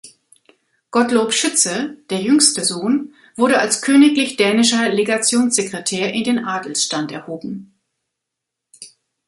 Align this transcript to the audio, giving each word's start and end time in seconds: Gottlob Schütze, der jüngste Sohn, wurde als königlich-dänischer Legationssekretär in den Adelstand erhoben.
Gottlob 0.91 1.31
Schütze, 1.31 1.95
der 2.09 2.21
jüngste 2.23 2.65
Sohn, 2.65 3.13
wurde 3.35 3.59
als 3.59 3.83
königlich-dänischer 3.83 4.89
Legationssekretär 4.89 6.11
in 6.15 6.23
den 6.23 6.43
Adelstand 6.43 7.11
erhoben. 7.11 7.71